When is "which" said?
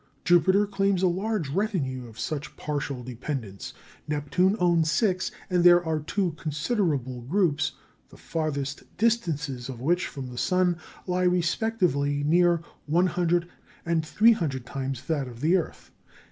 9.79-10.07